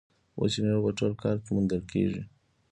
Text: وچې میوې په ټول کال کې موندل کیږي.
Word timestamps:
وچې 0.39 0.59
میوې 0.63 0.81
په 0.85 0.91
ټول 0.97 1.13
کال 1.21 1.37
کې 1.43 1.49
موندل 1.53 1.81
کیږي. 1.91 2.23